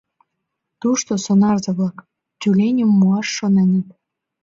[0.81, 1.97] Тушто сонарзе-влак
[2.39, 3.87] тюленьым муаш шоненыт.